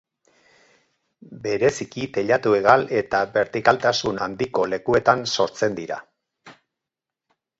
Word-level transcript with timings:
Bereziki 1.43 2.05
teilatu-hegal 2.15 2.85
eta 3.03 3.21
bertikaltasun 3.37 4.17
handiko 4.27 4.65
lekuetan 4.73 5.23
sortzen 5.41 5.77
dira. 5.81 6.01